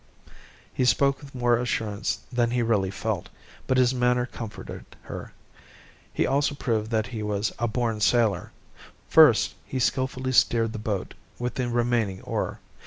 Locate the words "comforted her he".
4.25-6.25